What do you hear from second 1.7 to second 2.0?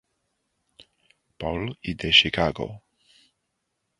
y